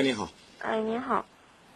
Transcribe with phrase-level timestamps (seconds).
[0.00, 0.26] 哎，你好，
[0.62, 1.26] 哎，您好，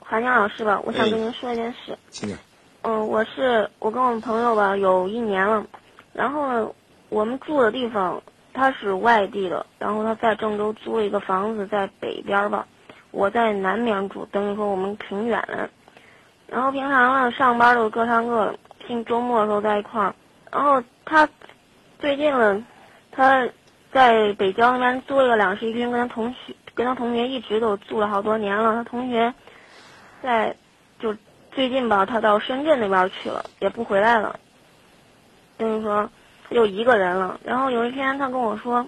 [0.01, 1.99] 韩江老师吧，我想哎跟您说一件事。
[2.09, 2.39] 请讲。
[2.81, 5.67] 嗯，我是我跟我们朋友吧有一年了，
[6.15, 6.71] 然后呢，
[7.11, 8.23] 我们住的地方
[8.55, 12.67] 他是外地的，然后他在郑州租了一个房子在北边吧，
[13.11, 15.69] 我在南边住，等于说我们挺远的。
[16.47, 20.15] 然后平常呢上班都各上各的，平周末的时候在一块儿。
[20.51, 21.29] 然后他
[21.99, 22.65] 最近呢，
[23.13, 23.47] 他
[23.93, 28.75] 在北郊那边租了一个两室一厅，跟他同学跟他同学一直都住了好多年了。
[28.75, 29.33] 他同学
[30.23, 30.57] 在
[30.99, 31.15] 就
[31.53, 34.39] 最近吧，他到深圳那边去了，也不回来了。
[35.57, 36.11] 等于说
[36.49, 37.39] 他就一个人了。
[37.45, 38.87] 然后有一天他跟我说，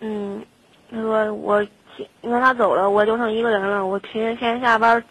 [0.00, 0.44] 嗯，
[0.90, 1.62] 他说我
[2.22, 5.02] 因为他走了，我就剩一个人了，我平时天下班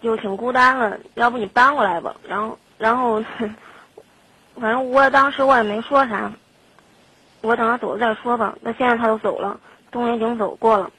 [0.00, 2.14] 就挺孤单了，要不你搬过来吧。
[2.26, 3.22] 然后然后
[4.54, 6.32] 反正我当时我也没说啥，
[7.40, 8.56] 我等他走了再说吧。
[8.60, 9.58] 那现在他都走了，
[9.90, 10.90] 冬也已经走过了，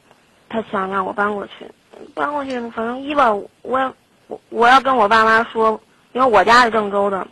[0.50, 1.70] 他想让我搬过去，
[2.14, 3.94] 搬过去，反正一吧，我也
[4.28, 5.80] 我我要跟我爸妈说，
[6.14, 7.28] 因为我家是郑州的，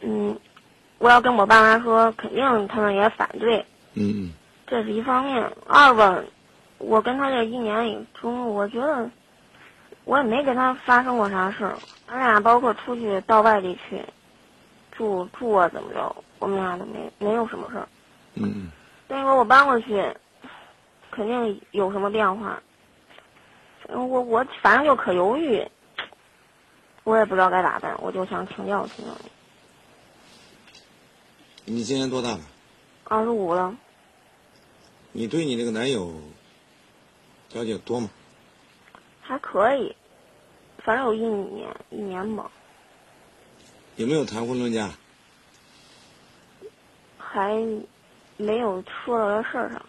[0.00, 0.38] 嗯，
[0.98, 3.58] 我要跟我爸妈说，肯定他们也反对，
[3.94, 4.32] 嗯嗯，
[4.66, 5.50] 这是一方面。
[5.66, 6.18] 二吧，
[6.78, 9.08] 我跟他这一年里中，我觉得
[10.04, 14.02] 我也没跟他发生过啥事儿，俺俩包括出去到外地去
[14.92, 17.88] 住住啊怎么着，我们俩都没没有什么事儿。
[18.34, 18.70] 嗯嗯，
[19.08, 20.16] 所以说我搬过去，
[21.10, 22.62] 肯定有什么变化。
[23.88, 25.62] 嗯我我反正就可犹豫，
[27.04, 29.30] 我也不知道该咋办，我就想请教请教你。
[31.74, 32.40] 你今年多大了？
[33.04, 33.76] 二十五了，
[35.12, 36.14] 你对你这个男友
[37.52, 38.08] 了解多吗？
[39.20, 39.94] 还可以，
[40.78, 42.50] 反正有一年一年吧，
[43.96, 44.90] 有没有谈婚论嫁？
[47.18, 47.52] 还
[48.36, 49.82] 没有说到这事儿上，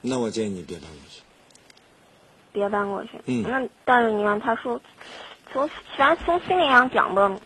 [0.00, 1.22] 那我建议你别搬过去。
[2.52, 3.10] 别搬过去。
[3.26, 4.80] 嗯那但是你看，他说
[5.52, 7.40] 从反正从心理上讲吧，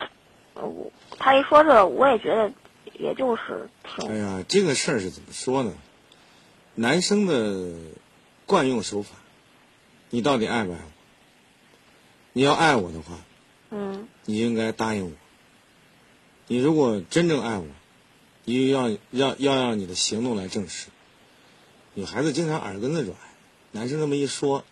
[0.55, 2.53] 我他一说这，我也觉得
[2.95, 5.73] 也就是挺哎呀，这个事儿是怎么说呢？
[6.75, 7.73] 男生的
[8.45, 9.15] 惯用手法，
[10.11, 10.91] 你到底爱不爱我？
[12.33, 13.15] 你要爱我的话，
[13.71, 15.13] 嗯你应该答应我。
[16.49, 17.67] 你如果真正爱我，
[18.49, 20.87] 你要要要让你的行动来证实。
[21.95, 23.17] 女孩子经常耳根子软，
[23.73, 24.65] 男生这么一说，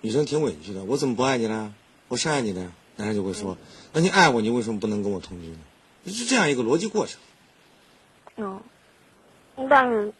[0.00, 0.82] 女生挺委屈的。
[0.84, 1.74] 我怎么不爱你了？
[2.08, 2.72] 我是爱你的呀。
[2.96, 3.58] 男生就会说
[3.92, 5.58] ：“那你爱我，你为什么不能跟我同居呢？”
[6.10, 7.20] 是这样一个逻辑过程。
[8.36, 8.62] 嗯，
[9.68, 10.12] 但是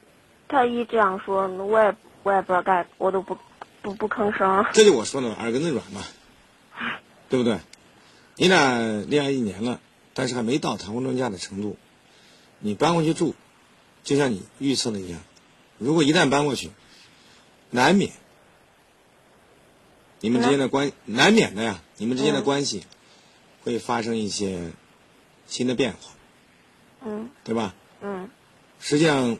[0.46, 3.38] 他一这样说，我也我也不知道该，我都不
[3.80, 4.66] 不不吭声。
[4.74, 6.02] 这就我说的耳根子软嘛，
[7.30, 7.58] 对不对？
[8.36, 9.80] 你俩恋爱一年了，
[10.12, 11.76] 但是还没到谈婚论嫁的程度，
[12.62, 13.34] 你搬过去住，
[14.04, 15.20] 就像你预测的一样，
[15.78, 16.70] 如果一旦搬过去，
[17.70, 18.12] 难免
[20.20, 22.84] 你们之间的关难免的呀，你们之间的嗯关系
[23.64, 24.70] 会发生一些
[25.48, 26.12] 新的变化，
[27.04, 27.28] 嗯。
[27.42, 27.74] 对吧？
[28.00, 28.30] 嗯。
[28.78, 29.38] 实际上，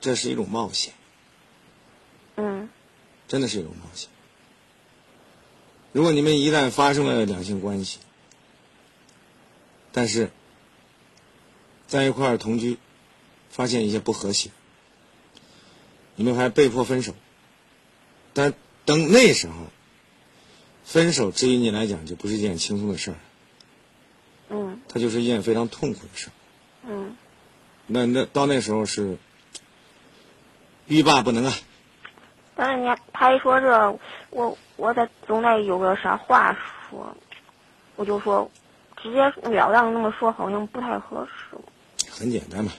[0.00, 0.92] 这是一种冒险，
[2.36, 2.68] 嗯。
[3.28, 4.10] 真的是一种冒险。
[5.92, 7.98] 如果你们一旦发生了两性关系，
[9.92, 10.30] 但是
[11.88, 12.78] 在一块儿同居，
[13.50, 14.50] 发现一些不和谐，
[16.14, 17.14] 你们还被迫分手，
[18.34, 18.54] 但
[18.84, 19.54] 等那时候，
[20.84, 23.16] 分手至于你来讲就不是一件轻松的事儿，
[24.50, 26.32] 嗯它就是一件非常痛苦的事儿。
[26.90, 27.16] 嗯，
[27.86, 29.18] 那那到那时候是
[30.86, 31.52] 欲罢不能啊！
[32.54, 33.98] 但是你看他一说这，
[34.30, 36.56] 我我得总得有个啥话
[36.90, 37.16] 说，
[37.96, 38.50] 我就说
[38.96, 41.56] 直接了当那么说好像不太合适。
[42.18, 42.72] 很简单嘛，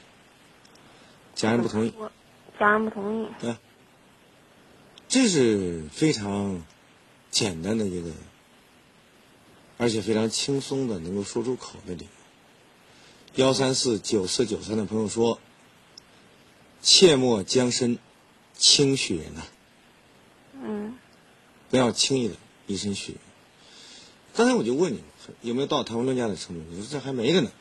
[1.34, 2.12] 家人不同意，我
[2.60, 3.28] 家人不同意。
[3.40, 3.56] 对
[5.08, 6.62] 这是非常
[7.32, 8.12] 简单的一个，
[9.78, 13.44] 而且非常轻松的能够说出口的理由。
[13.46, 15.40] 幺三四九四九三的朋友说
[16.82, 17.98] ：“切莫将身
[18.58, 19.42] 轻许人呐、
[20.62, 20.98] 嗯
[21.70, 22.36] 不要轻易的
[22.68, 23.22] 以身许人。”
[24.36, 25.02] 刚才我就问你
[25.42, 27.52] 有没有到谈婚论嫁的程度，你说这还没着呢。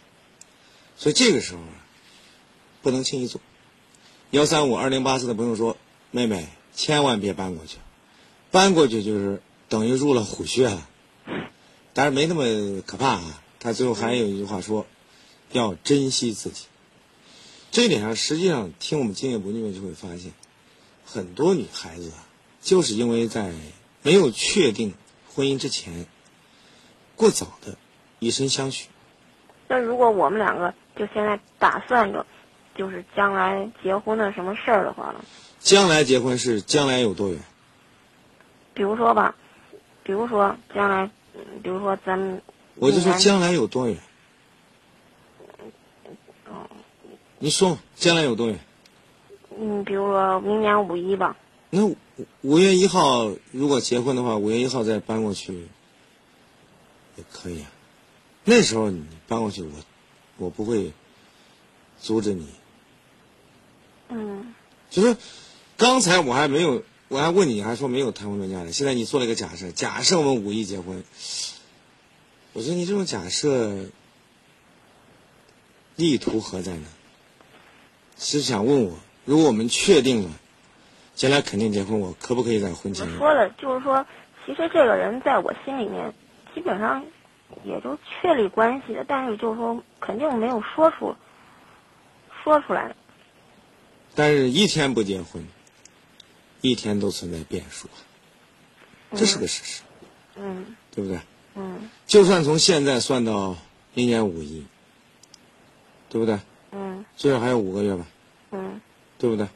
[0.99, 1.87] 所以这个时候啊，
[2.83, 3.41] 不能轻易做。
[4.33, 5.77] 幺三五二零八四的朋友说
[6.11, 7.79] ：“妹妹，千万别搬过去，
[8.51, 10.89] 搬过去就是等于入了虎穴了。
[11.95, 13.43] 当然没那么可怕啊。
[13.61, 14.87] 他最后还有一句话说：
[15.53, 16.65] 要珍惜自己。
[17.71, 20.33] 这一点上，实际上听我们今夜不腻就会发现，
[21.05, 22.27] 很多女孩子啊，
[22.61, 23.53] 就是因为在
[24.03, 24.95] 没有确定
[25.33, 26.07] 婚姻之前，
[27.15, 27.79] 过早的
[28.19, 28.89] 以身相许。
[29.69, 32.25] 那如果我们两个就现在打算着，
[32.75, 35.21] 就是将来结婚的什么事儿的话呢？
[35.61, 37.39] 将来结婚是将来有多远？
[38.73, 39.35] 比如说吧，
[40.03, 42.41] 比如说将来，嗯比如说咱们
[42.77, 43.99] 我就说将来有多远？
[46.47, 46.67] 哦
[47.41, 48.59] 你说，将来有多远？
[49.59, 51.37] 嗯，比如说明年五一吧，
[51.71, 51.97] 那五
[52.43, 55.67] 五月一号如果结婚的话，五月一号再搬过去
[57.17, 57.71] 也可以啊。
[58.51, 59.71] 那时候你搬过去，我
[60.39, 60.93] 我不会
[62.01, 62.49] 阻止你。
[64.09, 64.55] 嗯
[64.89, 65.19] 就是
[65.77, 68.73] 刚才我还没有，我还问你，还说没有谈婚论嫁的。
[68.73, 71.05] 现在你做了一个假设，假设我们五一结婚，
[72.55, 73.85] 我觉得你这种假设
[75.97, 76.87] 意图何在呢？
[78.17, 78.95] 是想问我，
[79.27, 80.31] 如果我们确定了
[81.15, 83.19] 将来肯定结婚，我可不可以在婚我前？
[83.19, 84.07] 说的就是说，
[84.47, 86.15] 其实这个人在我心里面
[86.55, 87.05] 基本上
[87.65, 91.15] 也就确立关系的，但是就是说肯定没有说出
[92.43, 92.95] 说出来。
[94.15, 95.47] 但是一天不结婚，
[96.61, 97.89] 一天都存在变数，
[99.15, 99.83] 这是个事实，
[100.37, 101.21] 嗯对不对？
[101.55, 103.57] 嗯就算从现在算到
[103.95, 104.67] 明年五一，
[106.09, 106.39] 对不对？
[106.73, 108.07] 嗯最少还有五个月吧，
[108.51, 108.81] 嗯
[109.19, 109.49] 对不对？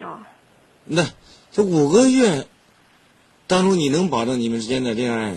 [0.00, 0.20] 哦
[0.84, 1.04] 那
[1.50, 2.46] 这五个月
[3.46, 5.36] 当中，你能保证你们之间的恋爱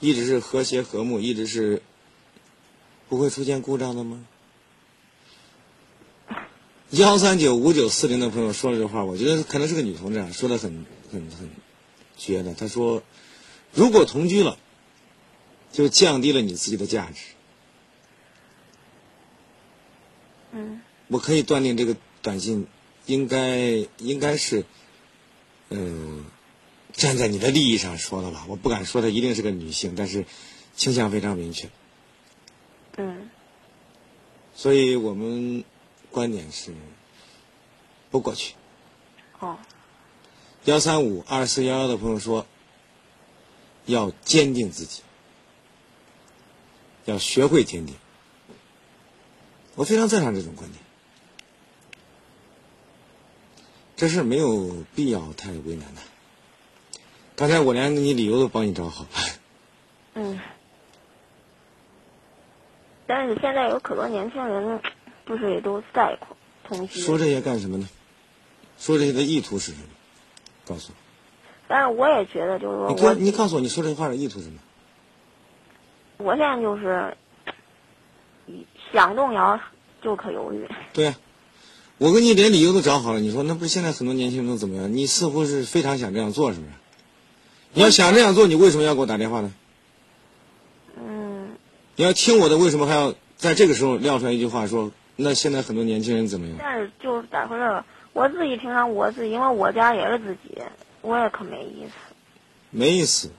[0.00, 1.82] 一直是和谐和睦，一直是
[3.08, 4.26] 不会出现故障的吗？
[6.90, 11.48] 幺三九五九四零的朋友说了这话，我觉得可能是个女同志啊，说的很很很
[12.16, 12.52] 绝的。
[12.54, 13.04] 她说，
[13.72, 14.58] 如果同居了，
[15.70, 17.20] 就降低了你自己的价值。
[20.52, 22.66] 嗯我可以断定这个短信
[23.06, 24.64] 应该应该是，
[25.68, 26.24] 嗯、
[27.00, 28.44] 站在你的利益上说的吧。
[28.46, 30.26] 我不敢说她一定是个女性，但是
[30.76, 31.70] 倾向非常明确。
[32.98, 33.30] 嗯
[34.54, 35.64] 所以我们
[36.10, 36.74] 观点是
[38.10, 38.54] 不过去。
[39.38, 39.58] 哦
[40.66, 42.46] 幺三五二四幺幺的朋友说，
[43.86, 45.00] 要坚定自己，
[47.06, 47.96] 要学会坚定。
[49.74, 50.82] 我非常赞赏这种观点，
[53.96, 56.02] 这事儿没有必要太为难他。
[57.40, 59.08] 刚才我连你理由都帮你找好了，
[60.12, 60.38] 嗯。
[63.06, 64.78] 但是现在有可多年轻人，
[65.24, 66.18] 不是也都在
[66.64, 67.00] 同居？
[67.00, 67.88] 说这些干什么呢？
[68.78, 69.86] 说这些的意图是什么？
[70.66, 70.96] 告诉我，
[71.66, 74.58] 但是我也觉得，就是说你告诉我，你说这话的意图是什么？
[76.18, 77.16] 我现在就是
[78.92, 79.58] 想动摇
[80.02, 80.68] 就可犹豫。
[80.92, 81.14] 对呀、
[81.96, 84.92] 我跟你连理由都找好了，你说那不是现在很多年轻人都怎么样？
[84.92, 86.72] 你似乎是非常想这样做，是不是？
[87.72, 89.52] 你要想这样做，你为什么要给我打电话呢？
[90.96, 91.56] 嗯，
[91.96, 96.56] 你要听我的，为什么还要在这个时候撂出来一句话说，那现在很多年轻人怎么样？
[96.58, 97.84] 但是就是咋回事儿？
[98.12, 100.58] 我自己平常我自己，因为我家也是自己，
[101.00, 101.92] 我也可没意思。
[102.70, 103.30] 没意思，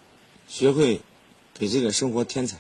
[0.48, 1.02] 学会
[1.54, 2.58] 给这个生活添彩。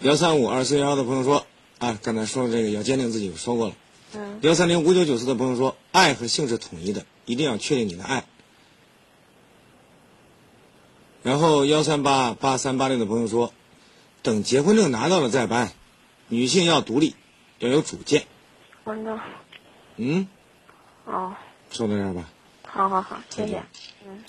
[0.00, 1.46] 幺三五二四幺的朋友说
[1.78, 3.74] 啊，刚才说的这个要坚定自己，我说过了。
[4.14, 8.24] 嗯幺三零五九九四的朋友说，爱和性是统一的，一定要确定你的爱。
[11.22, 13.52] 然后幺三八八三八六的朋友说，
[14.22, 15.72] 等结婚证拿到了再办，
[16.28, 17.14] 女性要独立，
[17.58, 18.26] 要有主见。
[19.96, 20.28] 嗯，
[21.04, 21.34] 哦，
[21.70, 22.30] 说到这儿吧。
[22.64, 23.62] 好好好，谢谢。
[24.06, 24.22] 嗯。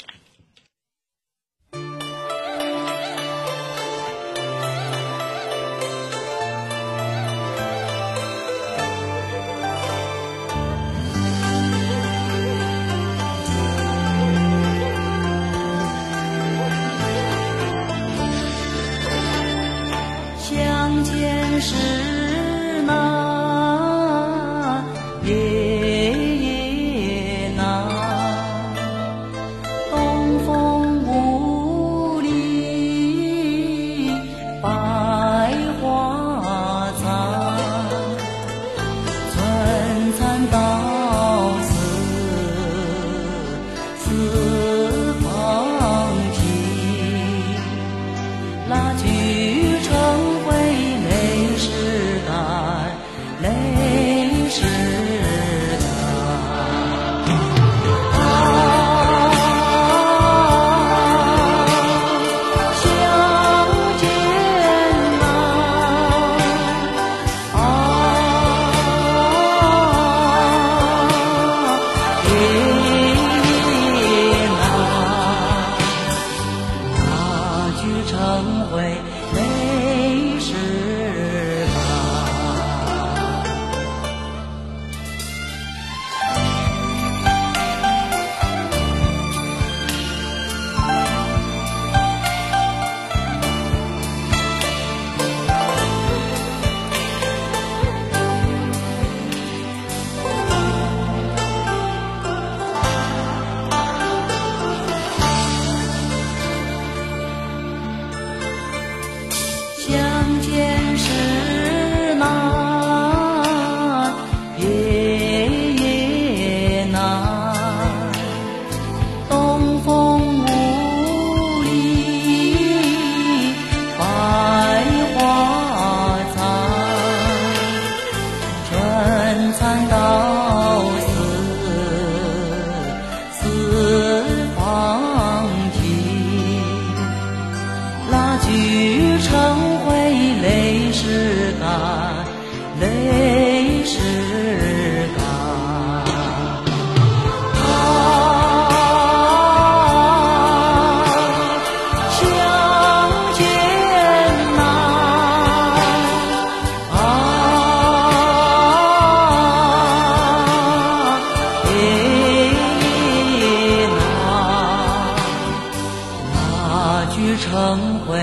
[167.68, 168.16] 成灰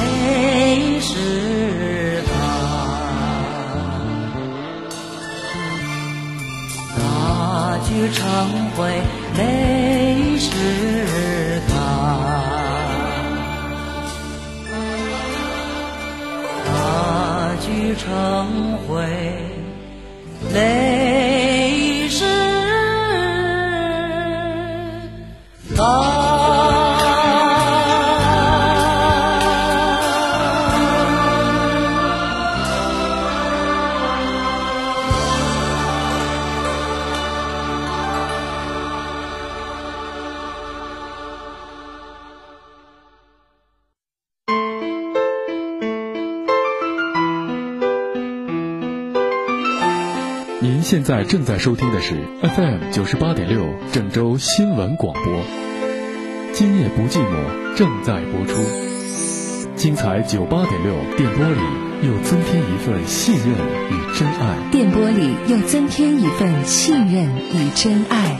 [0.00, 2.32] 泪始干，
[6.98, 8.20] 那句成
[8.76, 9.00] 灰
[50.62, 55.42] 您现在正在收听的是 FM 九十八点六郑州新闻广播，
[56.52, 58.60] 今夜不寂寞正在播出，
[59.74, 61.62] 精彩九八点六电波里
[62.06, 63.46] 又增添一份信任
[63.88, 64.58] 与真爱。
[64.70, 67.24] 电波里又增添一份信任
[67.54, 68.38] 与真爱。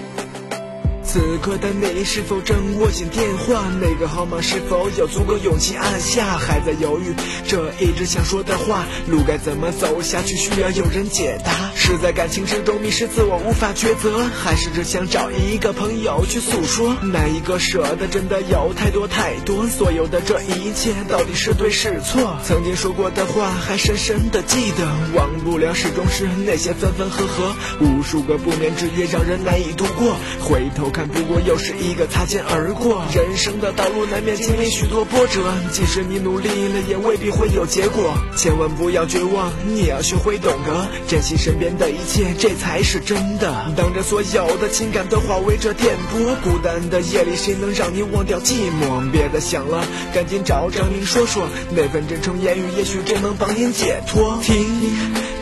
[1.12, 3.64] 此刻的你是否正握紧电话？
[3.80, 6.38] 那个号码是否有足够勇气按下？
[6.38, 7.12] 还在犹豫
[7.48, 10.36] 这一直想说的话，路该怎么走下去？
[10.36, 11.72] 需要有人解答。
[11.74, 16.94] 是在感情之中迷失自我无法抉择，还是只想找一个朋友去诉说？
[17.02, 19.66] 哪一个舍得真的有太多太多？
[19.66, 22.38] 所有的这一切到底是对是错？
[22.46, 24.86] 曾经说过的话还深深的记得，
[25.16, 30.14] 忘不了始终是那些分分合合，无数个不眠之夜让人难以度过。
[30.38, 33.04] 回头看，不过又是一个擦肩而过。
[33.14, 35.40] 人生的道路难免经历许多波折，
[35.72, 38.14] 即使你努力了，也未必会有结果。
[38.36, 43.72] 千万不要绝望，你要学会懂得珍惜身边的一切，这才是真的。
[43.76, 49.10] 当着所有的情感都化为这电波，孤单的夜里，谁能让你忘掉寂寞？
[49.10, 54.38] 别再想了，赶紧找张明说说，那份真诚言语，也许真能帮您解脱。
[54.42, 54.66] 听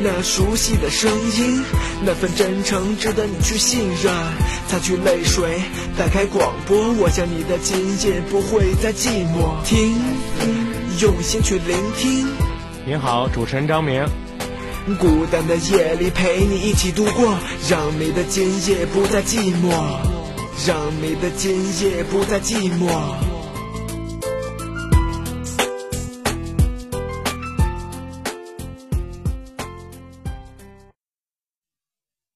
[0.01, 1.65] 那熟悉的声音，
[2.05, 4.13] 那份真诚值得你去信任。
[4.69, 5.48] 擦去泪水，
[5.97, 9.63] 打开广播，我想你的今夜不会再寂寞。
[9.65, 9.97] 听，
[11.01, 12.27] 用心去聆听。
[12.87, 14.05] 您好，主持人张明。
[14.99, 17.37] 孤单的夜里陪你一起度过，
[17.69, 19.71] 让你的今夜不再寂寞，
[20.67, 23.38] 让你的今夜不再寂寞。